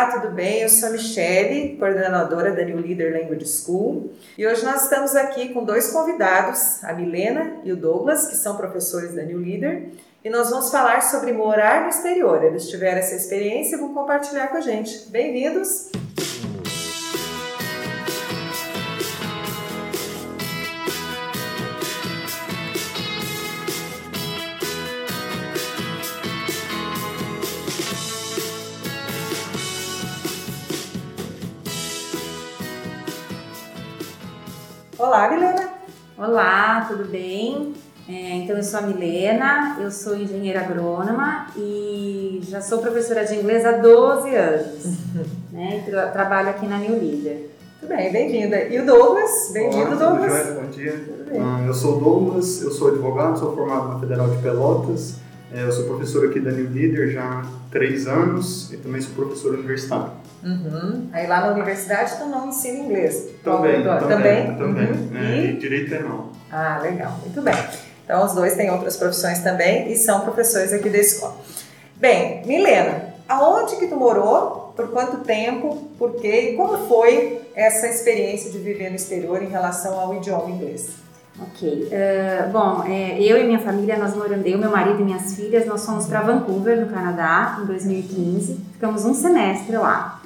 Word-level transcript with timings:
Olá, 0.00 0.12
tudo 0.12 0.30
bem? 0.34 0.62
Eu 0.62 0.68
sou 0.70 0.88
a 0.88 0.92
Michele, 0.92 1.76
coordenadora 1.76 2.52
da 2.52 2.64
New 2.64 2.78
Leader 2.78 3.12
Language 3.12 3.46
School, 3.46 4.10
e 4.38 4.46
hoje 4.46 4.64
nós 4.64 4.84
estamos 4.84 5.14
aqui 5.14 5.50
com 5.50 5.62
dois 5.62 5.92
convidados, 5.92 6.82
a 6.82 6.94
Milena 6.94 7.58
e 7.64 7.70
o 7.70 7.76
Douglas, 7.76 8.24
que 8.24 8.34
são 8.34 8.56
professores 8.56 9.14
da 9.14 9.22
New 9.22 9.36
Leader, 9.36 9.90
e 10.24 10.30
nós 10.30 10.48
vamos 10.48 10.70
falar 10.70 11.02
sobre 11.02 11.34
morar 11.34 11.82
no 11.82 11.90
exterior. 11.90 12.42
Eles 12.42 12.70
tiveram 12.70 12.96
essa 12.96 13.14
experiência 13.14 13.76
e 13.76 13.78
vão 13.78 13.92
compartilhar 13.92 14.48
com 14.48 14.56
a 14.56 14.62
gente. 14.62 15.06
Bem-vindos! 15.10 15.90
Olá, 35.10 35.28
Milena. 35.28 35.68
Olá, 36.16 36.86
tudo 36.88 37.04
bem? 37.10 37.74
É, 38.08 38.36
então, 38.36 38.56
eu 38.56 38.62
sou 38.62 38.78
a 38.78 38.82
Milena, 38.82 39.76
eu 39.80 39.90
sou 39.90 40.16
engenheira 40.16 40.60
agrônoma 40.60 41.48
e 41.56 42.40
já 42.44 42.60
sou 42.60 42.78
professora 42.78 43.24
de 43.24 43.34
inglês 43.34 43.66
há 43.66 43.72
12 43.72 44.32
anos. 44.36 44.84
né? 45.50 45.82
Tra 45.84 46.06
trabalho 46.10 46.50
aqui 46.50 46.64
na 46.64 46.78
New 46.78 46.92
Leader. 46.92 47.48
Tudo 47.80 47.88
bem, 47.88 48.12
bem-vinda. 48.12 48.62
E 48.68 48.78
o 48.78 48.86
Douglas? 48.86 49.50
Bem-vindo, 49.52 49.96
Douglas. 49.96 50.30
Joia, 50.30 50.60
bom 50.60 50.70
dia. 50.70 51.04
Ah, 51.40 51.64
eu 51.66 51.74
sou 51.74 51.96
o 51.96 52.00
Douglas, 52.00 52.62
eu 52.62 52.70
sou 52.70 52.86
advogado, 52.92 53.36
sou 53.36 53.52
formado 53.52 53.88
na 53.88 53.98
Federal 53.98 54.28
de 54.28 54.40
Pelotas. 54.40 55.16
É, 55.52 55.64
eu 55.64 55.72
sou 55.72 55.86
professor 55.86 56.28
aqui 56.28 56.38
da 56.38 56.52
New 56.52 56.70
Leader 56.70 57.10
já 57.10 57.24
há 57.24 57.44
três 57.72 58.06
anos 58.06 58.72
e 58.72 58.76
também 58.76 59.00
sou 59.00 59.12
professor 59.16 59.54
universitário. 59.54 60.19
Uhum. 60.42 61.08
Aí 61.12 61.26
lá 61.26 61.42
na 61.42 61.52
universidade 61.52 62.16
tu 62.18 62.26
não 62.26 62.48
ensina 62.48 62.78
inglês? 62.78 63.28
Também, 63.44 63.84
também. 63.84 64.08
Também? 64.08 64.56
Também. 64.56 64.86
Uhum. 64.86 65.16
É, 65.16 65.44
E? 65.44 65.52
Direito 65.56 65.90
penal. 65.90 66.28
Ah, 66.50 66.80
legal, 66.82 67.12
muito 67.20 67.40
bem. 67.42 67.54
Então 68.04 68.24
os 68.24 68.32
dois 68.32 68.54
têm 68.54 68.70
outras 68.70 68.96
profissões 68.96 69.40
também 69.40 69.90
e 69.92 69.96
são 69.96 70.20
professores 70.22 70.72
aqui 70.72 70.88
da 70.88 70.98
escola. 70.98 71.36
Bem, 71.96 72.42
Milena, 72.46 73.14
aonde 73.28 73.76
que 73.76 73.86
tu 73.86 73.96
morou? 73.96 74.72
Por 74.74 74.88
quanto 74.88 75.18
tempo? 75.18 75.90
Por 75.98 76.16
quê? 76.20 76.52
E 76.52 76.56
como 76.56 76.88
foi 76.88 77.40
essa 77.54 77.86
experiência 77.86 78.50
de 78.50 78.58
viver 78.58 78.88
no 78.88 78.96
exterior 78.96 79.42
em 79.42 79.48
relação 79.48 80.00
ao 80.00 80.16
idioma 80.16 80.50
inglês? 80.50 80.88
Ok. 81.40 81.88
eh, 81.90 82.48
bom, 82.52 82.82
é, 82.86 83.20
eu 83.22 83.38
e 83.38 83.44
minha 83.44 83.58
família, 83.58 83.96
nós 83.96 84.14
moramos, 84.14 84.44
eu, 84.46 84.58
meu 84.58 84.70
marido 84.70 85.00
e 85.00 85.04
minhas 85.04 85.34
filhas, 85.34 85.64
nós 85.66 85.84
fomos 85.86 86.06
para 86.06 86.20
Vancouver, 86.22 86.80
no 86.80 86.92
Canadá, 86.92 87.58
em 87.62 87.66
2015. 87.66 88.54
Ficamos 88.72 89.04
um 89.04 89.14
semestre 89.14 89.76
lá. 89.76 90.20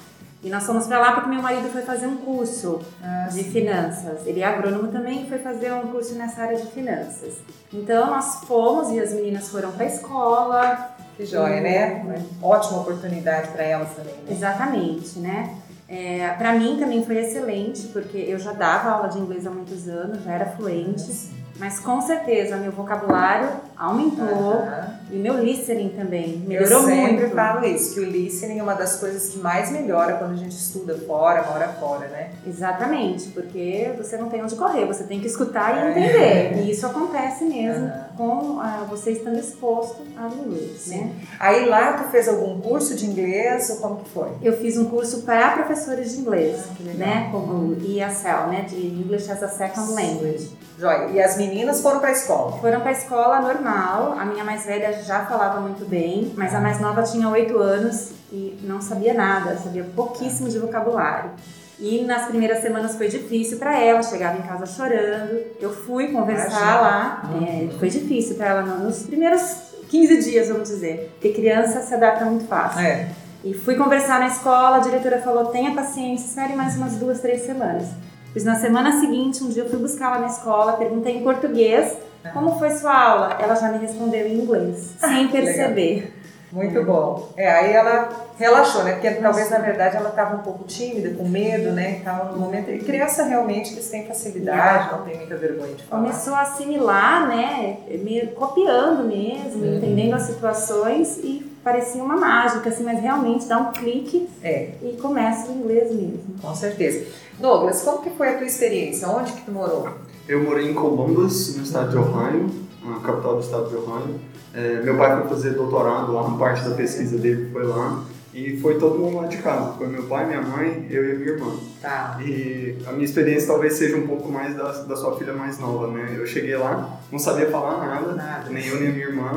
E 0.44 0.50
nós 0.50 0.64
fomos 0.64 0.86
para 0.86 0.98
lá 0.98 1.12
porque 1.12 1.30
meu 1.30 1.40
marido 1.40 1.70
foi 1.70 1.80
fazer 1.82 2.06
um 2.06 2.18
curso 2.18 2.80
Ah, 3.02 3.28
de 3.32 3.42
finanças. 3.44 4.26
Ele 4.26 4.40
é 4.40 4.44
agrônomo 4.44 4.88
também 4.88 5.24
e 5.24 5.28
foi 5.28 5.38
fazer 5.38 5.72
um 5.72 5.88
curso 5.88 6.14
nessa 6.16 6.42
área 6.42 6.58
de 6.58 6.66
finanças. 6.66 7.34
Então 7.72 8.10
nós 8.10 8.40
fomos 8.46 8.90
e 8.92 9.00
as 9.00 9.12
meninas 9.12 9.48
foram 9.48 9.72
para 9.72 9.84
a 9.84 9.88
escola, 9.88 10.90
Que 11.16 11.24
joia, 11.24 11.60
né? 11.60 12.02
Uma 12.04 12.48
ótima 12.54 12.80
oportunidade 12.80 13.48
para 13.48 13.62
elas 13.64 13.88
também, 13.94 14.14
né? 14.14 14.30
Exatamente, 14.32 15.18
né? 15.18 15.56
É, 15.88 16.28
para 16.38 16.52
mim 16.54 16.76
também 16.78 17.04
foi 17.04 17.18
excelente, 17.18 17.88
porque 17.88 18.16
eu 18.18 18.38
já 18.38 18.52
dava 18.52 18.90
aula 18.90 19.08
de 19.08 19.18
inglês 19.18 19.46
há 19.46 19.50
muitos 19.50 19.88
anos, 19.88 20.22
já 20.24 20.32
era 20.32 20.46
fluente, 20.46 21.30
mas 21.58 21.78
com 21.80 22.00
certeza 22.00 22.56
meu 22.56 22.72
vocabulário 22.72 23.48
aumentou 23.76 24.24
Aham. 24.26 24.98
e 25.10 25.16
meu 25.16 25.38
listening 25.38 25.90
também 25.90 26.40
Eu 26.42 26.48
melhorou 26.48 26.82
sempre 26.84 27.22
muito. 27.22 27.34
falo 27.34 27.64
isso, 27.66 27.94
que 27.94 28.00
o 28.00 28.04
listening 28.04 28.58
é 28.58 28.62
uma 28.62 28.74
das 28.74 28.96
coisas 28.96 29.28
que 29.30 29.38
mais 29.38 29.70
melhora 29.70 30.14
quando 30.14 30.32
a 30.32 30.36
gente 30.36 30.56
estuda 30.56 30.94
fora, 31.06 31.42
mora 31.44 31.68
fora, 31.68 32.08
né? 32.08 32.30
Exatamente, 32.46 33.28
porque 33.30 33.92
você 33.96 34.16
não 34.16 34.28
tem 34.28 34.42
onde 34.42 34.54
correr, 34.56 34.84
você 34.86 35.04
tem 35.04 35.20
que 35.20 35.26
escutar 35.26 35.76
É. 35.76 35.86
e 35.86 35.90
entender. 35.90 36.62
E 36.62 36.70
isso 36.70 36.86
acontece 36.86 37.44
mesmo 37.44 37.86
Aham. 37.86 38.04
com 38.16 38.60
ah, 38.60 38.84
você 38.88 39.12
estando 39.12 39.38
exposto 39.38 40.02
ao 40.16 40.30
inglês, 40.30 40.86
né? 40.88 41.12
Aí 41.38 41.66
lá 41.66 41.92
tu 41.94 42.10
fez 42.10 42.28
algum 42.28 42.60
curso 42.60 42.94
de 42.94 43.06
inglês 43.06 43.70
ou 43.70 43.76
como 43.76 43.96
que 43.96 44.10
foi? 44.10 44.28
Eu 44.42 44.56
fiz 44.58 44.76
um 44.76 44.86
curso 44.86 45.22
para 45.22 45.50
professores 45.52 46.12
de 46.12 46.20
inglês, 46.20 46.64
Ah, 46.70 46.94
né? 46.96 47.28
Como 47.30 47.74
ESL, 47.74 48.48
né? 48.50 48.66
De 48.68 48.76
English 48.86 49.30
as 49.30 49.42
a 49.42 49.48
Second 49.48 49.92
Language. 49.92 50.63
Joia. 50.78 51.10
E 51.10 51.22
as 51.22 51.36
meninas 51.36 51.80
foram 51.80 52.00
para 52.00 52.08
a 52.08 52.12
escola? 52.12 52.58
Foram 52.58 52.80
para 52.80 52.90
a 52.90 52.92
escola 52.92 53.40
normal. 53.40 54.16
A 54.18 54.24
minha 54.24 54.44
mais 54.44 54.64
velha 54.64 54.92
já 55.02 55.24
falava 55.26 55.60
muito 55.60 55.88
bem, 55.88 56.32
mas 56.36 56.54
a 56.54 56.60
mais 56.60 56.80
nova 56.80 57.02
tinha 57.02 57.28
8 57.28 57.56
anos 57.58 58.10
e 58.32 58.58
não 58.62 58.80
sabia 58.80 59.14
nada, 59.14 59.56
sabia 59.56 59.84
pouquíssimo 59.94 60.48
de 60.48 60.58
vocabulário. 60.58 61.30
E 61.78 62.04
nas 62.04 62.26
primeiras 62.26 62.60
semanas 62.60 62.96
foi 62.96 63.08
difícil 63.08 63.58
para 63.58 63.78
ela, 63.78 64.02
chegava 64.02 64.38
em 64.38 64.42
casa 64.42 64.66
chorando. 64.66 65.40
Eu 65.60 65.72
fui 65.72 66.08
conversar 66.08 66.80
lá, 66.80 67.30
é, 67.42 67.68
foi 67.78 67.88
difícil 67.88 68.36
para 68.36 68.46
ela 68.46 68.62
nos 68.62 69.02
primeiros 69.04 69.74
15 69.88 70.30
dias, 70.30 70.48
vamos 70.48 70.68
dizer, 70.68 71.10
porque 71.14 71.32
criança 71.32 71.80
se 71.82 71.94
adapta 71.94 72.24
muito 72.24 72.46
fácil. 72.46 72.80
É. 72.80 73.08
E 73.44 73.52
fui 73.52 73.76
conversar 73.76 74.20
na 74.20 74.28
escola, 74.28 74.76
a 74.76 74.80
diretora 74.80 75.20
falou: 75.20 75.46
tenha 75.46 75.74
paciência, 75.74 76.26
espere 76.26 76.54
mais 76.54 76.76
umas 76.76 76.94
duas, 76.94 77.20
três 77.20 77.42
semanas. 77.42 77.88
Pois 78.34 78.44
na 78.44 78.56
semana 78.56 78.98
seguinte, 79.00 79.42
um 79.44 79.48
dia 79.48 79.62
eu 79.62 79.70
fui 79.70 79.78
buscar 79.78 80.08
ela 80.10 80.18
na 80.18 80.26
escola, 80.26 80.72
perguntei 80.74 81.16
em 81.18 81.22
português 81.22 81.96
como 82.32 82.58
foi 82.58 82.70
sua 82.72 82.92
aula. 82.92 83.36
Ela 83.40 83.54
já 83.54 83.70
me 83.70 83.78
respondeu 83.78 84.26
em 84.26 84.34
inglês, 84.40 84.94
sem 85.00 85.28
perceber. 85.28 86.12
Muito 86.50 86.84
bom. 86.84 87.30
É, 87.36 87.50
aí 87.50 87.72
ela 87.72 88.08
relaxou, 88.38 88.84
né? 88.84 88.92
Porque 88.92 89.10
talvez 89.10 89.50
na 89.50 89.58
verdade 89.58 89.96
ela 89.96 90.10
estava 90.10 90.36
um 90.36 90.40
pouco 90.40 90.64
tímida, 90.64 91.10
com 91.16 91.28
medo, 91.28 91.70
né? 91.72 91.98
Estava 91.98 92.30
no 92.32 92.38
momento. 92.38 92.70
E 92.70 92.78
criança 92.80 93.24
realmente 93.24 93.72
eles 93.72 93.88
têm 93.88 94.04
facilidade, 94.06 94.92
não 94.92 95.02
tem 95.04 95.16
muita 95.16 95.36
vergonha 95.36 95.74
de 95.74 95.82
falar. 95.84 96.02
Começou 96.02 96.34
a 96.34 96.42
assimilar, 96.42 97.28
né? 97.28 97.78
Me 97.88 98.26
copiando 98.36 99.04
mesmo, 99.06 99.64
Uhum. 99.64 99.76
entendendo 99.76 100.14
as 100.14 100.22
situações 100.22 101.18
e 101.18 101.53
parecia 101.64 102.02
uma 102.04 102.16
mágica, 102.16 102.68
assim, 102.68 102.84
mas 102.84 103.00
realmente 103.00 103.46
dá 103.46 103.58
um 103.58 103.72
clique 103.72 104.28
É, 104.42 104.72
e 104.82 104.96
começa 105.00 105.50
o 105.50 105.54
inglês 105.56 105.90
mesmo. 105.90 106.20
com 106.40 106.54
certeza. 106.54 107.06
Douglas, 107.40 107.82
como 107.82 108.02
que 108.02 108.10
foi 108.10 108.28
a 108.28 108.34
tua 108.36 108.46
experiência? 108.46 109.08
Onde 109.08 109.32
que 109.32 109.42
tu 109.42 109.50
morou? 109.50 109.88
Eu 110.28 110.42
morei 110.44 110.70
em 110.70 110.74
Columbus, 110.74 111.56
no 111.56 111.62
estado 111.64 111.90
de 111.90 111.96
Ohio, 111.98 112.48
a 112.96 113.00
capital 113.00 113.34
do 113.36 113.40
estado 113.40 113.68
de 113.68 113.76
Ohio. 113.76 114.20
É, 114.54 114.82
meu 114.82 114.96
pai 114.96 115.18
foi 115.20 115.28
fazer 115.30 115.50
doutorado 115.54 116.12
lá, 116.12 116.22
uma 116.22 116.38
parte 116.38 116.68
da 116.68 116.74
pesquisa 116.76 117.18
dele 117.18 117.50
foi 117.52 117.64
lá. 117.64 118.04
E 118.32 118.56
foi 118.56 118.78
todo 118.78 118.98
mundo 118.98 119.16
lá 119.18 119.26
de 119.28 119.36
casa. 119.36 119.74
Foi 119.78 119.86
meu 119.86 120.04
pai, 120.04 120.26
minha 120.26 120.42
mãe, 120.42 120.88
eu 120.90 121.08
e 121.08 121.12
a 121.12 121.14
minha 121.14 121.30
irmã. 121.30 121.52
Tá. 121.80 122.18
E 122.20 122.76
a 122.84 122.90
minha 122.90 123.04
experiência 123.04 123.46
talvez 123.46 123.74
seja 123.74 123.96
um 123.96 124.06
pouco 124.08 124.30
mais 124.30 124.56
da, 124.56 124.72
da 124.72 124.96
sua 124.96 125.16
filha 125.16 125.32
mais 125.32 125.60
nova, 125.60 125.86
né? 125.88 126.14
Eu 126.18 126.26
cheguei 126.26 126.56
lá, 126.56 126.98
não 127.12 127.18
sabia 127.18 127.48
falar 127.48 127.78
nada, 127.78 128.12
Nada. 128.14 128.50
nem 128.50 128.66
eu 128.66 128.80
nem 128.80 128.90
minha 128.92 129.06
irmã. 129.06 129.30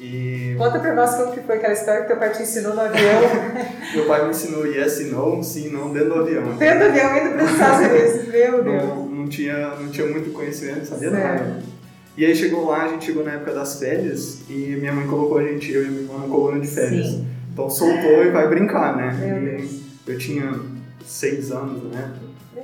E 0.00 0.54
Conta 0.56 0.78
pra 0.78 0.94
nós 0.94 1.14
como 1.14 1.32
que 1.32 1.40
foi 1.40 1.56
aquela 1.56 1.74
história 1.74 2.00
que 2.02 2.06
teu 2.08 2.16
pai 2.16 2.32
te 2.32 2.42
ensinou 2.42 2.74
no 2.74 2.80
avião. 2.80 3.20
meu 3.94 4.06
pai 4.06 4.24
me 4.24 4.30
ensinou 4.30 4.66
yes 4.66 5.00
e 5.00 5.04
no, 5.04 5.42
sim 5.44 5.68
e 5.68 5.70
não, 5.70 5.92
dentro 5.92 6.14
do 6.14 6.20
avião. 6.20 6.56
Dentro 6.56 6.78
do 6.78 6.84
avião 6.86 7.16
indo 7.18 7.34
para 7.34 7.44
os 7.44 7.50
Estados 7.50 7.86
Unidos. 7.86 8.28
Meu 8.28 8.64
Deus. 8.64 8.82
Não, 8.82 9.06
não, 9.06 9.28
tinha, 9.28 9.68
não 9.76 9.88
tinha 9.90 10.06
muito 10.06 10.32
conhecimento, 10.32 10.86
sabia 10.86 11.10
Sério? 11.10 11.24
nada. 11.24 11.62
E 12.16 12.24
aí 12.24 12.34
chegou 12.34 12.66
lá, 12.66 12.84
a 12.84 12.88
gente 12.88 13.04
chegou 13.04 13.24
na 13.24 13.32
época 13.32 13.52
das 13.52 13.78
férias 13.78 14.40
e 14.48 14.76
minha 14.78 14.92
mãe 14.92 15.06
colocou 15.06 15.38
a 15.38 15.42
gente, 15.42 15.70
eu 15.70 15.84
e 15.84 15.88
minha 15.88 16.02
irmã, 16.02 16.18
na 16.18 16.28
coluna 16.28 16.60
de 16.60 16.66
férias. 16.66 17.06
Sim. 17.06 17.26
Então 17.52 17.68
soltou 17.68 18.24
e 18.24 18.30
vai 18.30 18.48
brincar, 18.48 18.96
né? 18.96 19.14
Meu 19.20 19.58
Deus. 19.58 19.80
Eu 20.06 20.18
tinha 20.18 20.60
seis 21.04 21.52
anos, 21.52 21.92
né? 21.92 22.10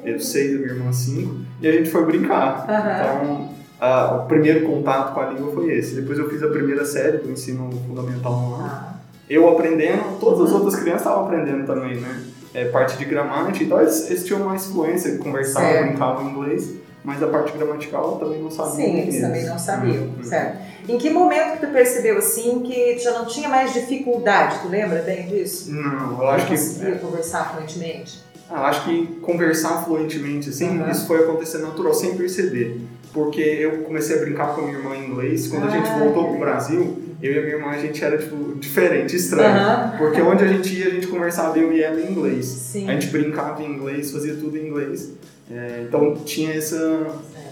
Eu 0.04 0.18
seis, 0.18 0.52
minha 0.52 0.72
irmã 0.72 0.92
cinco. 0.92 1.36
E 1.60 1.68
a 1.68 1.72
gente 1.72 1.90
foi 1.90 2.04
brincar. 2.06 2.64
Então, 2.64 3.55
o 3.80 4.26
primeiro 4.26 4.66
contato 4.66 5.12
com 5.14 5.20
a 5.20 5.26
língua 5.30 5.52
foi 5.52 5.72
esse. 5.74 5.94
Depois 5.94 6.18
eu 6.18 6.28
fiz 6.28 6.42
a 6.42 6.48
primeira 6.48 6.84
série 6.84 7.18
do 7.18 7.30
ensino 7.30 7.70
fundamental 7.86 8.56
lá. 8.58 8.92
Ah, 8.92 8.96
Eu 9.28 9.48
aprendendo, 9.48 10.18
todas 10.20 10.40
as 10.42 10.50
Uhum. 10.50 10.56
outras 10.56 10.76
crianças 10.76 11.02
estavam 11.02 11.24
aprendendo 11.26 11.66
também, 11.66 11.96
né? 12.00 12.22
É, 12.54 12.66
parte 12.66 12.96
de 12.96 13.04
gramática 13.04 13.62
e 13.64 13.66
tal, 13.66 13.80
eles, 13.82 14.08
eles 14.08 14.24
tinham 14.24 14.40
mais 14.40 14.66
fluência, 14.66 15.18
conversavam, 15.18 15.68
Certo. 15.68 15.86
brincavam 15.88 16.24
em 16.26 16.30
inglês. 16.30 16.70
Mas 17.04 17.22
a 17.22 17.26
parte 17.28 17.56
gramatical 17.56 18.16
também 18.18 18.42
não 18.42 18.50
sabia. 18.50 18.72
Sim, 18.86 18.98
eles 19.00 19.20
também 19.20 19.44
não 19.46 19.58
sabiam, 19.58 20.04
Uhum. 20.04 20.22
certo. 20.24 20.58
Em 20.88 20.96
que 20.98 21.10
momento 21.10 21.58
que 21.60 21.66
tu 21.66 21.72
percebeu 21.72 22.18
assim 22.18 22.60
que 22.60 22.94
tu 22.96 23.02
já 23.02 23.12
não 23.18 23.26
tinha 23.26 23.48
mais 23.48 23.72
dificuldade? 23.74 24.58
Tu 24.62 24.68
lembra 24.68 25.02
bem 25.02 25.26
disso? 25.26 25.72
Não, 25.72 26.20
eu 26.22 26.28
acho 26.30 26.46
que 26.46 26.52
conseguia 26.52 26.96
conversar 26.96 27.52
fluentemente? 27.52 28.24
Ah, 28.48 28.68
acho 28.68 28.84
que 28.84 29.06
conversar 29.22 29.84
fluentemente, 29.84 30.48
assim, 30.50 30.80
Uhum. 30.80 30.88
isso 30.90 31.06
foi 31.06 31.18
acontecer 31.24 31.58
natural, 31.58 31.92
sem 31.94 32.16
perceber. 32.16 32.80
Porque 33.12 33.40
eu 33.40 33.78
comecei 33.78 34.16
a 34.16 34.20
brincar 34.20 34.54
com 34.54 34.60
a 34.62 34.64
minha 34.64 34.78
irmã 34.78 34.94
em 34.96 35.10
inglês. 35.10 35.48
Quando 35.48 35.66
a 35.66 35.70
gente 35.70 35.88
Ah, 35.88 35.98
voltou 35.98 36.28
pro. 36.30 36.38
Brasil, 36.38 36.98
eu 37.22 37.32
e 37.32 37.38
a 37.38 37.42
minha 37.42 37.54
irmã, 37.56 37.70
a 37.70 37.78
gente 37.78 38.04
era, 38.04 38.18
tipo, 38.18 38.54
diferente, 38.58 39.16
estranho. 39.16 39.48
Aham. 39.56 39.94
Porque 39.98 40.20
onde 40.20 40.44
a 40.44 40.48
gente 40.48 40.74
ia, 40.78 40.88
a 40.88 40.90
gente 40.90 41.06
conversava 41.06 41.58
eu 41.58 41.72
e 41.72 41.82
ela 41.82 42.00
em 42.00 42.10
inglês. 42.10 42.44
Sim. 42.46 42.88
A 42.88 42.92
gente 42.92 43.06
brincava 43.08 43.62
em 43.62 43.72
inglês, 43.72 44.10
fazia 44.10 44.34
tudo 44.34 44.56
em 44.56 44.66
inglês. 44.68 45.12
É, 45.50 45.84
então 45.88 46.14
tinha 46.24 46.52
essa, 46.54 47.06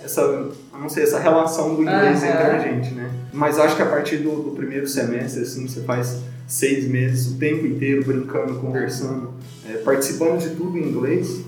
essa, 0.05 0.49
não 0.73 0.89
sei, 0.89 1.05
essa 1.05 1.19
relação 1.19 1.77
do 1.77 1.83
inglês 1.83 2.23
Aham. 2.23 2.33
entre 2.33 2.43
a 2.45 2.59
gente, 2.59 2.95
né? 2.95 3.09
Mas 3.33 3.59
acho 3.59 3.77
que 3.77 3.83
a 3.83 3.87
partir 3.87 4.19
do, 4.19 4.31
do 4.43 4.51
primeiro 4.51 4.87
semestre, 4.87 5.43
assim, 5.43 5.67
você 5.67 5.81
faz 5.83 6.19
seis 6.47 6.87
meses, 6.87 7.33
o 7.33 7.39
tempo 7.39 7.67
inteiro, 7.67 8.05
brincando, 8.05 8.55
conversando, 8.55 9.31
é, 9.69 9.79
participando 9.79 10.39
de 10.41 10.51
tudo 10.51 10.77
em 10.77 10.89
inglês. 10.89 11.41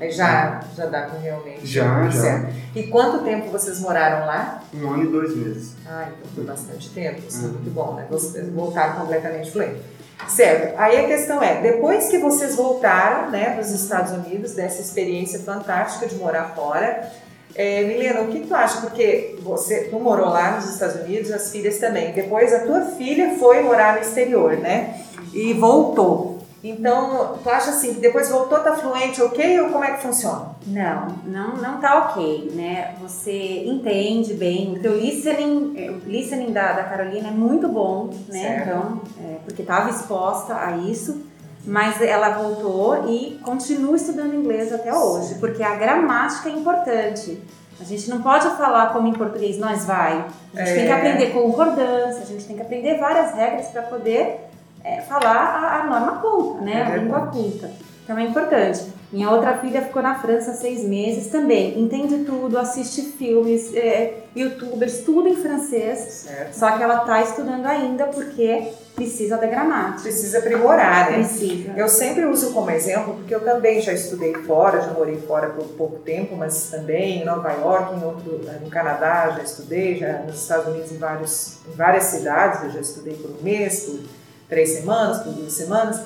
Aí 0.00 0.10
já, 0.10 0.60
já 0.76 0.86
dá 0.86 1.02
com 1.02 1.18
realmente. 1.18 1.66
Já, 1.66 2.08
já. 2.10 2.20
Certo. 2.20 2.46
E 2.74 2.82
quanto 2.88 3.24
tempo 3.24 3.50
vocês 3.50 3.80
moraram 3.80 4.26
lá? 4.26 4.62
Um 4.74 4.90
ano 4.90 5.04
e 5.04 5.06
dois 5.06 5.34
meses. 5.36 5.74
Ah, 5.86 6.08
então 6.08 6.30
foi 6.34 6.44
bastante 6.44 6.90
tempo. 6.90 7.22
Isso 7.26 7.44
é 7.44 7.46
Uhum. 7.46 7.52
muito 7.52 7.70
bom, 7.70 7.94
né? 7.94 8.06
Vocês 8.10 8.48
voltaram 8.50 9.00
completamente 9.00 9.50
fluentes. 9.50 9.80
Certo. 10.28 10.74
Aí 10.78 11.04
a 11.04 11.06
questão 11.08 11.42
é, 11.42 11.60
depois 11.60 12.08
que 12.08 12.18
vocês 12.18 12.56
voltaram, 12.56 13.30
né, 13.30 13.54
dos 13.58 13.70
Estados 13.70 14.12
Unidos, 14.12 14.52
dessa 14.52 14.80
experiência 14.80 15.38
fantástica 15.40 16.06
de 16.06 16.14
morar 16.16 16.52
fora, 16.54 17.10
é, 17.54 17.82
Milena, 17.84 18.20
o 18.22 18.28
que 18.28 18.40
tu 18.40 18.54
acha? 18.54 18.80
Porque 18.80 19.38
você, 19.42 19.84
tu 19.84 19.98
morou 19.98 20.28
lá 20.28 20.52
nos 20.52 20.68
Estados 20.68 20.96
Unidos, 20.96 21.30
as 21.30 21.50
filhas 21.50 21.78
também. 21.78 22.12
Depois 22.12 22.52
a 22.52 22.60
tua 22.60 22.82
filha 22.82 23.36
foi 23.38 23.62
morar 23.62 23.94
no 23.94 24.00
exterior, 24.00 24.56
né? 24.58 25.00
E 25.32 25.52
voltou. 25.54 26.35
Então, 26.70 27.38
tu 27.42 27.48
acha 27.48 27.70
assim, 27.70 27.94
que 27.94 28.00
depois 28.00 28.28
voltou, 28.30 28.58
tá 28.60 28.74
fluente, 28.74 29.22
ok? 29.22 29.60
Ou 29.60 29.68
como 29.70 29.84
é 29.84 29.92
que 29.92 30.02
funciona? 30.02 30.50
Não, 30.66 31.06
não, 31.24 31.56
não 31.56 31.80
tá 31.80 32.08
ok, 32.08 32.50
né? 32.54 32.94
Você 33.00 33.64
entende 33.66 34.34
bem, 34.34 34.74
o 34.74 34.80
teu 34.80 34.98
listening, 34.98 35.74
é, 35.76 35.90
o 35.90 35.98
listening 36.06 36.52
da, 36.52 36.72
da 36.72 36.84
Carolina 36.84 37.28
é 37.28 37.30
muito 37.32 37.68
bom, 37.68 38.10
né? 38.28 38.40
Certo. 38.40 38.68
Então, 38.68 39.00
é, 39.24 39.36
porque 39.44 39.62
estava 39.62 39.90
exposta 39.90 40.54
a 40.56 40.76
isso, 40.78 41.22
mas 41.64 42.00
ela 42.00 42.30
voltou 42.30 43.08
e 43.08 43.38
continua 43.44 43.96
estudando 43.96 44.34
inglês 44.34 44.72
até 44.72 44.94
hoje, 44.94 45.34
porque 45.36 45.62
a 45.62 45.74
gramática 45.74 46.48
é 46.48 46.52
importante. 46.52 47.42
A 47.78 47.84
gente 47.84 48.08
não 48.08 48.22
pode 48.22 48.48
falar 48.56 48.92
como 48.94 49.06
em 49.06 49.12
português 49.12 49.58
nós 49.58 49.84
vai. 49.84 50.24
A 50.54 50.64
gente 50.64 50.74
tem 50.74 50.86
que 50.86 50.92
É. 50.92 50.94
aprender 50.94 51.26
concordância, 51.32 52.22
a 52.22 52.24
gente 52.24 52.44
tem 52.46 52.56
que 52.56 52.62
aprender 52.62 52.98
várias 52.98 53.34
regras 53.34 53.66
para 53.66 53.82
poder 53.82 54.45
é, 54.86 55.00
falar 55.00 55.34
a, 55.34 55.80
a 55.80 55.86
norma 55.86 56.20
culta, 56.20 56.60
né? 56.60 56.86
É 56.88 56.94
a 56.94 56.96
língua 56.96 57.26
culta. 57.26 57.70
Então 58.04 58.16
é 58.16 58.22
importante. 58.22 58.86
Minha 59.12 59.30
outra 59.30 59.58
filha 59.58 59.82
ficou 59.82 60.00
na 60.00 60.14
França 60.14 60.52
seis 60.52 60.84
meses 60.84 61.26
também. 61.26 61.80
Entende 61.80 62.24
tudo, 62.24 62.56
assiste 62.56 63.02
filmes, 63.02 63.74
é, 63.74 64.26
youtubers, 64.34 65.00
tudo 65.00 65.28
em 65.28 65.34
francês. 65.34 65.98
Certo. 66.28 66.52
Só 66.52 66.76
que 66.76 66.82
ela 66.84 67.00
está 67.00 67.20
estudando 67.20 67.66
ainda 67.66 68.06
porque 68.06 68.68
precisa 68.94 69.36
da 69.36 69.48
gramática. 69.48 70.02
Precisa 70.02 70.38
aprimorar, 70.38 71.10
né? 71.10 71.18
Precisa. 71.18 71.72
Eu 71.76 71.88
sempre 71.88 72.24
uso 72.26 72.52
como 72.52 72.70
exemplo, 72.70 73.14
porque 73.14 73.34
eu 73.34 73.40
também 73.40 73.80
já 73.80 73.92
estudei 73.92 74.34
fora, 74.34 74.80
já 74.80 74.92
morei 74.92 75.18
fora 75.18 75.50
por 75.50 75.66
pouco 75.68 75.98
tempo, 75.98 76.36
mas 76.36 76.70
também 76.70 77.22
em 77.22 77.24
Nova 77.24 77.50
York, 77.52 77.96
em 77.96 78.04
outro, 78.04 78.40
no 78.62 78.70
Canadá 78.70 79.30
já 79.36 79.42
estudei, 79.42 79.96
já 79.96 80.20
nos 80.20 80.42
Estados 80.42 80.68
Unidos 80.68 80.92
em, 80.92 80.98
vários, 80.98 81.58
em 81.66 81.74
várias 81.76 82.04
cidades, 82.04 82.62
eu 82.62 82.70
já 82.70 82.80
estudei 82.80 83.14
por 83.14 83.30
um 83.30 83.42
mês, 83.42 83.80
por 83.80 84.00
três 84.48 84.70
semanas, 84.70 85.22
por 85.22 85.32
duas 85.32 85.52
semanas. 85.52 86.00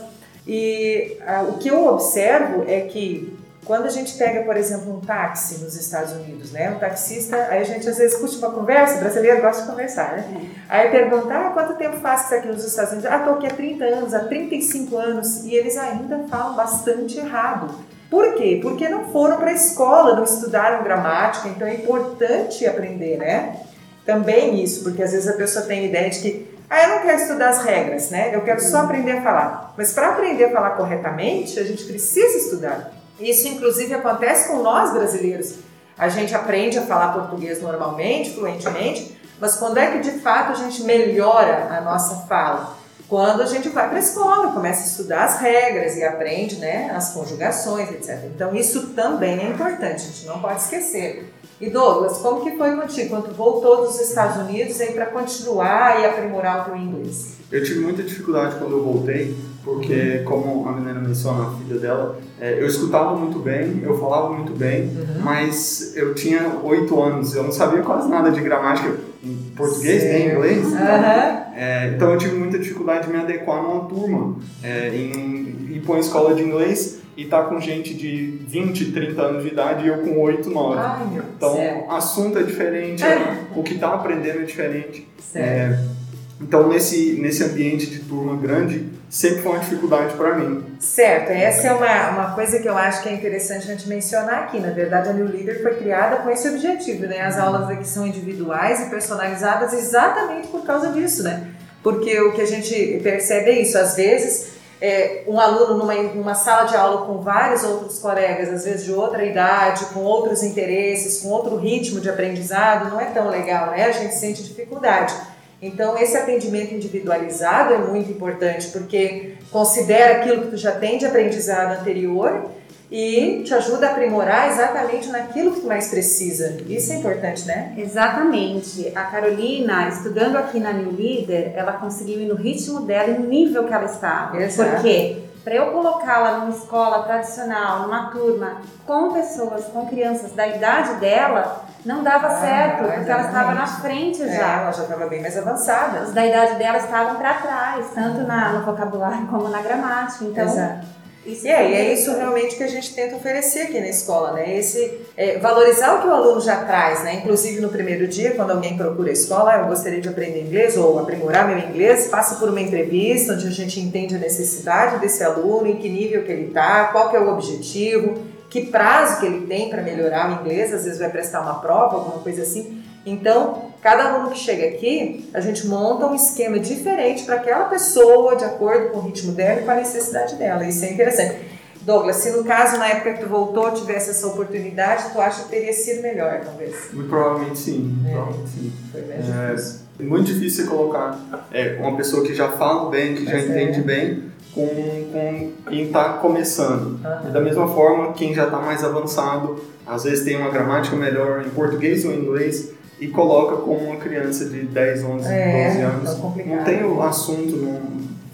E 0.47 1.17
ah, 1.27 1.47
o 1.49 1.59
que 1.59 1.69
eu 1.69 1.87
observo 1.87 2.65
é 2.67 2.81
que 2.83 3.39
quando 3.65 3.87
a 3.87 3.91
gente 3.91 4.17
pega, 4.17 4.43
por 4.43 4.57
exemplo, 4.57 4.97
um 4.97 5.01
táxi 5.01 5.59
nos 5.59 5.77
Estados 5.77 6.13
Unidos, 6.13 6.51
né? 6.51 6.71
Um 6.71 6.79
taxista, 6.79 7.37
aí 7.37 7.61
a 7.61 7.65
gente 7.65 7.89
às 7.89 7.99
vezes 7.99 8.19
curte 8.19 8.37
uma 8.39 8.51
conversa, 8.51 8.97
o 8.97 9.01
brasileiro 9.01 9.41
gosta 9.41 9.63
de 9.63 9.69
conversar, 9.69 10.17
né? 10.17 10.51
Aí 10.69 10.91
pergunta, 10.91 11.33
ah, 11.33 11.51
quanto 11.51 11.75
tempo 11.75 11.99
faz 11.99 12.23
que 12.23 12.25
está 12.27 12.37
aqui 12.39 12.49
nos 12.49 12.65
Estados 12.65 12.93
Unidos? 12.93 13.11
Ah, 13.11 13.19
estou 13.19 13.35
aqui 13.35 13.47
há 13.47 13.51
30 13.51 13.85
anos, 13.85 14.15
há 14.15 14.21
35 14.21 14.97
anos, 14.97 15.45
e 15.45 15.55
eles 15.55 15.77
ainda 15.77 16.25
falam 16.29 16.57
bastante 16.57 17.19
errado. 17.19 17.73
Por 18.11 18.35
quê? 18.35 18.59
Porque 18.61 18.89
não 18.89 19.05
foram 19.13 19.37
para 19.37 19.51
a 19.51 19.55
escola, 19.55 20.17
não 20.17 20.25
estudaram 20.25 20.83
gramática, 20.83 21.49
então 21.49 21.69
é 21.69 21.75
importante 21.75 22.67
aprender, 22.67 23.19
né? 23.19 23.57
Também 24.05 24.61
isso, 24.61 24.83
porque 24.83 25.01
às 25.01 25.13
vezes 25.13 25.29
a 25.29 25.35
pessoa 25.35 25.65
tem 25.65 25.85
a 25.85 25.87
ideia 25.87 26.11
de 26.11 26.19
que, 26.19 26.50
ah, 26.71 26.85
eu 26.85 26.89
não 26.91 27.03
quero 27.03 27.21
estudar 27.21 27.49
as 27.49 27.65
regras, 27.65 28.11
né? 28.11 28.33
Eu 28.33 28.43
quero 28.43 28.61
só 28.61 28.83
aprender 28.83 29.11
a 29.11 29.23
falar. 29.23 29.75
Mas 29.77 29.93
para 29.93 30.11
aprender 30.11 30.45
a 30.45 30.53
falar 30.53 30.71
corretamente, 30.71 31.59
a 31.59 31.65
gente 31.65 31.83
precisa 31.83 32.39
estudar. 32.39 32.93
Isso, 33.19 33.49
inclusive, 33.49 33.93
acontece 33.93 34.49
com 34.49 34.63
nós 34.63 34.93
brasileiros. 34.93 35.57
A 35.99 36.09
gente 36.09 36.33
aprende 36.33 36.79
a 36.79 36.83
falar 36.83 37.13
português 37.13 37.61
normalmente, 37.61 38.35
fluentemente, 38.35 39.21
mas 39.41 39.57
quando 39.57 39.79
é 39.79 39.91
que 39.91 39.99
de 39.99 40.13
fato 40.21 40.53
a 40.53 40.55
gente 40.55 40.83
melhora 40.85 41.77
a 41.77 41.81
nossa 41.81 42.27
fala? 42.29 42.77
Quando 43.11 43.43
a 43.43 43.47
gente 43.47 43.69
vai 43.71 43.89
para 43.89 43.97
a 43.97 44.01
escola, 44.01 44.53
começa 44.53 44.83
a 44.83 44.87
estudar 44.87 45.25
as 45.25 45.41
regras 45.41 45.97
e 45.97 46.05
aprende 46.05 46.57
né, 46.57 46.93
as 46.95 47.13
conjugações, 47.13 47.91
etc. 47.91 48.21
Então 48.35 48.55
isso 48.55 48.91
também 48.91 49.41
é 49.41 49.49
importante, 49.51 49.97
a 49.97 49.99
gente 49.99 50.27
não 50.27 50.41
pode 50.41 50.61
esquecer. 50.61 51.29
E 51.61 51.69
Douglas, 51.69 52.19
como 52.19 52.41
que 52.43 52.57
foi 52.57 52.75
contigo 52.77 53.11
quando 53.11 53.35
voltou 53.37 53.85
dos 53.85 54.01
Estados 54.01 54.37
Unidos 54.49 54.81
aí 54.81 54.93
para 54.93 55.07
continuar 55.07 56.01
e 56.01 56.07
aprimorar 56.07 56.63
o 56.63 56.65
teu 56.67 56.77
inglês? 56.77 57.33
Eu 57.51 57.63
tive 57.65 57.81
muita 57.81 58.03
dificuldade 58.05 58.55
quando 58.61 58.77
eu 58.77 58.83
voltei, 58.85 59.37
porque, 59.65 60.21
como 60.25 60.67
a 60.69 60.73
menina 60.73 61.01
menciona, 61.01 61.49
a 61.49 61.51
filha 61.59 61.79
dela, 61.81 62.17
é, 62.41 62.63
eu 62.63 62.67
escutava 62.67 63.15
muito 63.17 63.41
bem, 63.41 63.81
eu 63.83 63.99
falava 63.99 64.31
muito 64.33 64.53
bem, 64.53 64.83
Uhum. 64.85 65.21
mas 65.23 65.95
eu 65.97 66.15
tinha 66.15 66.61
oito 66.63 67.03
anos, 67.03 67.35
eu 67.35 67.43
não 67.43 67.53
sabia 67.53 67.83
quase 67.83 68.09
nada 68.09 68.31
de 68.31 68.41
gramática 68.41 68.97
em 69.23 69.35
português 69.57 70.03
nem 70.05 70.29
em 70.29 70.33
inglês. 70.33 70.73
Aham. 70.73 71.40
É, 71.55 71.93
então 71.95 72.13
eu 72.13 72.19
tive 72.19 72.37
muita 72.37 72.59
dificuldade 72.59 73.07
de 73.07 73.13
me 73.13 73.19
adequar 73.19 73.63
numa 73.63 73.85
turma, 73.87 74.37
é, 74.63 74.89
em 74.95 75.69
ir 75.75 75.83
para 75.85 75.93
uma 75.93 76.01
escola 76.01 76.35
de 76.35 76.43
inglês 76.43 77.01
e 77.17 77.25
estar 77.25 77.45
com 77.45 77.61
gente 77.61 77.93
de 77.95 78.39
20, 78.47 78.93
30 78.93 79.21
anos 79.23 79.43
de 79.43 79.51
idade 79.51 79.85
e 79.85 79.89
eu 79.89 79.99
com 79.99 80.19
8, 80.21 80.49
9. 80.49 80.79
Ai, 80.79 81.07
Então, 81.37 81.55
certo. 81.57 81.87
o 81.89 81.93
assunto 81.93 82.39
é 82.39 82.43
diferente, 82.43 83.03
É. 83.05 83.37
o 83.55 83.63
que 83.63 83.75
está 83.75 83.95
aprendendo 83.95 84.41
é 84.41 84.45
diferente. 84.45 85.07
certo. 85.19 86.00
Então, 86.41 86.69
nesse, 86.69 87.19
nesse 87.21 87.45
ambiente 87.45 87.87
de 87.87 88.01
turma 88.01 88.35
grande, 88.37 88.89
sempre 89.11 89.43
foi 89.43 89.53
uma 89.53 89.61
dificuldade 89.61 90.15
para 90.15 90.37
mim. 90.37 90.65
Certo, 90.79 91.31
essa 91.31 91.69
é 91.69 91.73
uma, 91.73 92.11
uma 92.11 92.35
coisa 92.35 92.59
que 92.59 92.69
eu 92.69 92.77
acho 92.77 93.03
que 93.03 93.09
é 93.09 93.13
interessante 93.13 93.71
a 93.71 93.75
gente 93.75 93.89
mencionar 93.89 94.45
aqui. 94.45 94.59
Na 94.59 94.71
verdade, 94.71 95.11
a 95.11 95.13
New 95.13 95.27
Leader 95.27 95.61
foi 95.63 95.75
criada 95.75 96.17
com 96.17 96.31
esse 96.31 96.49
objetivo, 96.49 97.07
né? 97.07 97.21
As 97.21 97.39
aulas 97.39 97.69
aqui 97.69 97.87
são 97.87 98.07
individuais 98.07 98.81
e 98.81 98.91
personalizadas 98.91 99.73
exatamente 99.75 100.49
por 100.49 100.65
causa 100.65 100.89
disso, 100.89 101.23
né? 101.23 101.49
Porque 101.83 102.19
o 102.21 102.33
que 102.33 102.41
a 102.41 102.47
gente 102.47 103.01
percebe 103.03 103.51
é 103.51 103.61
isso, 103.61 103.77
às 103.77 103.97
vezes 103.97 104.61
é, 104.81 105.25
um 105.27 105.39
aluno 105.39 105.77
numa, 105.77 105.95
numa 105.95 106.35
sala 106.35 106.65
de 106.65 106.75
aula 106.75 107.07
com 107.07 107.21
vários 107.21 107.63
outros 107.63 107.99
colegas, 107.99 108.49
às 108.49 108.65
vezes 108.65 108.85
de 108.87 108.93
outra 108.93 109.25
idade, 109.25 109.85
com 109.87 110.01
outros 110.01 110.43
interesses, 110.43 111.21
com 111.21 111.29
outro 111.29 111.57
ritmo 111.57 112.01
de 112.01 112.09
aprendizado, 112.09 112.89
não 112.91 112.99
é 112.99 113.07
tão 113.07 113.29
legal, 113.29 113.71
né? 113.73 113.85
A 113.85 113.93
gente 113.93 114.15
sente 114.15 114.43
dificuldade. 114.43 115.15
Então, 115.63 115.99
esse 115.99 116.17
atendimento 116.17 116.75
individualizado 116.75 117.75
é 117.75 117.79
muito 117.79 118.11
importante, 118.11 118.69
porque 118.69 119.35
considera 119.51 120.19
aquilo 120.19 120.43
que 120.43 120.49
tu 120.49 120.57
já 120.57 120.73
tem 120.73 120.97
de 120.97 121.05
aprendizado 121.05 121.79
anterior 121.81 122.51
e 122.91 123.43
te 123.45 123.55
ajuda 123.55 123.89
a 123.89 123.91
aprimorar 123.93 124.51
exatamente 124.51 125.09
naquilo 125.09 125.53
que 125.53 125.61
tu 125.61 125.67
mais 125.67 125.89
precisa. 125.89 126.57
Isso 126.67 126.93
é 126.93 126.97
importante, 126.97 127.47
né? 127.47 127.75
Exatamente. 127.77 128.91
A 128.97 129.05
Carolina, 129.05 129.89
estudando 129.89 130.37
aqui 130.37 130.59
na 130.59 130.73
New 130.73 130.93
Leader, 130.93 131.53
ela 131.55 131.75
conseguiu 131.75 132.21
ir 132.21 132.27
no 132.27 132.35
ritmo 132.35 132.81
dela 132.81 133.11
e 133.11 133.19
no 133.19 133.29
nível 133.29 133.65
que 133.65 133.73
ela 133.73 133.87
estava. 133.87 134.43
Exato. 134.43 134.71
Por 134.71 134.83
quê? 134.83 135.19
Para 135.51 135.57
eu 135.59 135.73
colocá-la 135.73 136.39
numa 136.39 136.51
escola 136.51 137.03
tradicional, 137.03 137.81
numa 137.81 138.09
turma 138.13 138.59
com 138.87 139.13
pessoas, 139.13 139.65
com 139.65 139.85
crianças 139.85 140.31
da 140.31 140.47
idade 140.47 140.95
dela, 141.01 141.65
não 141.85 142.05
dava 142.05 142.29
Ah, 142.29 142.41
certo, 142.41 142.85
porque 142.85 143.11
ela 143.11 143.23
estava 143.23 143.53
na 143.55 143.67
frente 143.67 144.23
É, 144.23 144.29
já. 144.29 144.61
ela 144.61 144.71
já 144.71 144.85
estava 144.85 145.07
bem 145.09 145.21
mais 145.21 145.37
avançada. 145.37 146.03
Os 146.03 146.13
da 146.13 146.25
idade 146.25 146.55
dela 146.55 146.79
estavam 146.79 147.17
para 147.17 147.35
trás, 147.35 147.85
tanto 147.93 148.21
na, 148.21 148.53
no 148.53 148.65
vocabulário 148.65 149.27
como 149.27 149.49
na 149.49 149.61
gramática. 149.61 150.25
Então, 150.25 150.45
Exato. 150.45 150.87
Isso 151.25 151.47
E 151.47 151.51
é, 151.51 151.73
é 151.73 151.93
isso 151.93 152.11
realmente 152.15 152.57
que 152.57 152.63
a 152.63 152.69
gente 152.69 152.95
tenta 152.95 153.17
oferecer 153.17 153.63
aqui 153.63 153.79
na 153.79 153.89
escola, 153.89 154.33
né? 154.33 154.57
Esse 154.57 155.01
é, 155.17 155.39
valorizar 155.39 155.97
o 155.97 156.03
que 156.03 156.09
o 156.09 156.13
aluno 156.13 156.41
já 156.41 156.65
traz, 156.65 157.05
né? 157.05 157.15
Inclusive 157.15 157.61
no 157.61 157.69
primeiro 157.69 158.09
dia, 158.09 158.33
quando 158.33 158.53
alguém 158.53 158.77
procura 158.77 159.11
a 159.11 159.13
escola, 159.13 159.53
"Ah, 159.53 159.59
eu 159.59 159.67
gostaria 159.67 160.01
de 160.01 160.09
aprender 160.09 160.41
inglês 160.41 160.77
ou 160.77 160.99
aprimorar 160.99 161.47
meu 161.47 161.59
inglês, 161.59 162.09
passa 162.09 162.37
por 162.37 162.49
uma 162.49 162.61
entrevista 162.61 163.35
onde 163.35 163.47
a 163.47 163.51
gente 163.51 163.79
entende 163.81 164.15
a 164.15 164.19
necessidade 164.19 164.99
desse 164.99 165.23
aluno, 165.23 165.67
em 165.67 165.77
que 165.77 165.89
nível 165.89 166.25
que 166.25 166.33
ele 166.33 166.47
está, 166.47 166.87
qual 166.87 167.11
que 167.11 167.17
é 167.17 167.21
o 167.21 167.31
objetivo, 167.33 168.19
que 168.49 168.67
prazo 168.67 169.21
que 169.21 169.27
ele 169.27 169.47
tem 169.47 169.69
para 169.71 169.83
melhorar 169.83 170.31
o 170.31 170.41
inglês, 170.41 170.75
às 170.75 170.85
vezes 170.85 170.99
vai 170.99 171.09
prestar 171.09 171.41
uma 171.41 171.61
prova, 171.61 171.97
alguma 171.97 172.23
coisa 172.23 172.43
assim. 172.43 172.83
Então, 173.07 173.70
cada 173.83 174.05
aluno 174.13 174.31
que 174.31 174.39
chega 174.39 174.67
aqui, 174.69 175.29
a 175.33 175.41
gente 175.41 175.67
monta 175.67 176.07
um 176.07 176.15
esquema 176.15 176.59
diferente 176.59 177.25
para 177.25 177.37
aquela 177.37 177.65
pessoa, 177.67 178.37
de 178.37 178.45
acordo 178.45 178.91
com 178.91 178.99
o 178.99 179.03
ritmo 179.03 179.33
dela 179.33 179.61
e 179.61 179.65
com 179.65 179.71
a 179.71 179.77
necessidade 179.77 180.37
dela. 180.37 180.65
Isso 180.67 180.85
é 180.85 180.93
interessante. 180.93 181.37
Douglas, 181.83 182.17
se 182.17 182.31
no 182.33 182.45
caso, 182.45 182.77
na 182.77 182.89
época 182.89 183.15
que 183.15 183.21
tu 183.23 183.29
voltou, 183.29 183.71
tivesse 183.73 184.11
essa 184.11 184.27
oportunidade, 184.27 185.05
tu 185.13 185.21
acha 185.21 185.45
que 185.45 185.49
teria 185.49 185.73
sido 185.73 186.03
melhor, 186.03 186.41
talvez? 186.45 186.77
Muito 186.93 187.09
provavelmente 187.09 187.59
sim. 187.59 187.97
É. 188.07 188.13
Provavelmente 188.13 188.51
sim. 188.51 188.73
Foi 188.93 189.01
mais 189.03 189.29
É, 189.29 189.55
difícil. 189.55 189.81
É 189.99 190.03
muito 190.03 190.25
difícil 190.33 190.67
colocar 190.69 191.19
é, 191.51 191.77
uma 191.81 191.97
pessoa 191.97 192.23
que 192.25 192.35
já 192.35 192.51
fala 192.51 192.91
bem, 192.91 193.15
que 193.15 193.25
já 193.25 193.33
Mas 193.33 193.51
é. 193.51 193.63
entende 193.63 193.81
bem, 193.81 194.25
com, 194.55 194.67
com 194.67 195.53
quem 195.69 195.87
está 195.87 196.15
começando. 196.15 197.01
E 197.27 197.31
da 197.31 197.41
mesma 197.41 197.67
forma, 197.69 198.13
quem 198.13 198.35
já 198.35 198.45
está 198.45 198.59
mais 198.59 198.85
avançado, 198.85 199.63
às 199.87 200.05
vezes 200.05 200.23
tem 200.25 200.37
uma 200.37 200.51
gramática 200.51 200.95
melhor 200.97 201.45
em 201.47 201.51
português 201.51 202.05
ou 202.05 202.13
em 202.13 202.19
inglês, 202.21 202.73
e 203.01 203.09
coloca 203.09 203.57
como 203.57 203.79
uma 203.79 203.97
criança 203.97 204.45
de 204.45 204.63
10, 204.63 205.05
11, 205.05 205.33
É, 205.33 205.69
12 205.69 205.81
tá 205.81 205.87
anos. 205.87 206.47
Não 206.47 206.65
tem 206.65 206.85
o 206.85 207.03
assunto, 207.03 207.57
não, 207.57 207.81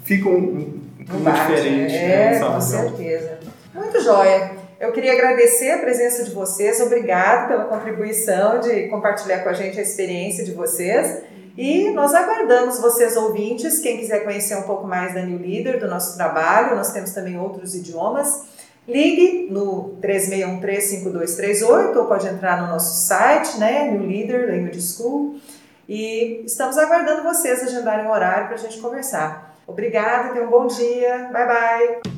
fica 0.03 0.27
um, 0.27 0.79
um 0.99 1.05
clima 1.05 1.31
diferente. 1.31 1.95
É, 1.95 2.31
né, 2.31 2.39
com 2.39 2.61
certeza. 2.61 3.39
Muito 3.73 4.01
jóia. 4.01 4.51
Eu 4.79 4.91
queria 4.91 5.13
agradecer 5.13 5.71
a 5.71 5.77
presença 5.79 6.23
de 6.23 6.31
vocês, 6.31 6.79
obrigado 6.81 7.47
pela 7.47 7.65
contribuição 7.65 8.59
de 8.59 8.83
compartilhar 8.89 9.39
com 9.39 9.49
a 9.49 9.53
gente 9.53 9.79
a 9.79 9.81
experiência 9.81 10.43
de 10.43 10.51
vocês. 10.51 11.23
E 11.57 11.89
nós 11.89 12.13
aguardamos 12.13 12.79
vocês 12.79 13.17
ouvintes, 13.17 13.79
quem 13.79 13.97
quiser 13.97 14.23
conhecer 14.23 14.55
um 14.55 14.61
pouco 14.61 14.85
mais 14.85 15.15
da 15.15 15.23
New 15.23 15.39
Leader, 15.39 15.79
do 15.79 15.87
nosso 15.87 16.15
trabalho, 16.15 16.75
nós 16.75 16.91
temos 16.91 17.11
também 17.11 17.39
outros 17.39 17.73
idiomas. 17.73 18.43
Ligue 18.87 19.47
no 19.51 19.97
3613-5238 20.01 21.95
ou 21.97 22.05
pode 22.05 22.27
entrar 22.27 22.61
no 22.61 22.69
nosso 22.69 23.05
site, 23.05 23.57
né, 23.57 23.91
New 23.91 24.07
Leader 24.07 24.49
Language 24.49 24.81
School. 24.81 25.35
E 25.89 26.43
estamos 26.45 26.77
aguardando 26.77 27.23
vocês 27.23 27.63
agendarem 27.63 28.05
um 28.05 28.11
horário 28.11 28.47
para 28.47 28.55
a 28.55 28.59
gente 28.59 28.79
conversar. 28.79 29.55
Obrigada, 29.67 30.33
tenham 30.33 30.47
um 30.47 30.49
bom 30.49 30.67
dia. 30.67 31.29
Bye, 31.31 31.47
bye. 31.47 32.16